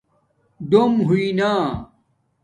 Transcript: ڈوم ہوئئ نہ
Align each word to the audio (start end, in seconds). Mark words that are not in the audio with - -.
ڈوم 0.69 0.93
ہوئئ 1.07 1.27
نہ 1.37 1.51